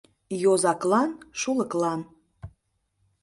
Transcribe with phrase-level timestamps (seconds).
[0.43, 2.01] Йозаклан— шулыклан